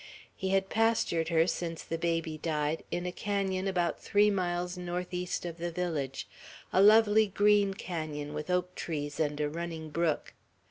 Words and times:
He 0.35 0.49
had 0.49 0.67
pastured 0.67 1.27
her, 1.29 1.45
since 1.45 1.83
the 1.83 1.99
baby 1.99 2.35
died, 2.35 2.81
in 2.89 3.05
a 3.05 3.11
canon 3.11 3.67
about 3.67 3.99
three 4.01 4.31
miles 4.31 4.75
northeast 4.75 5.45
of 5.45 5.59
the 5.59 5.69
village, 5.71 6.27
a 6.73 6.81
lovely 6.81 7.27
green 7.27 7.75
canon 7.75 8.33
with 8.33 8.49
oak 8.49 8.73
trees 8.73 9.19
and 9.19 9.39
a 9.39 9.47
running 9.47 9.91
brook. 9.91 10.33